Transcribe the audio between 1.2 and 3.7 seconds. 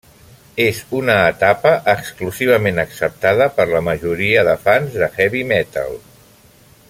etapa exclusivament acceptada per